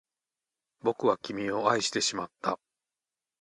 [0.81, 2.59] 僕は君を愛してしまった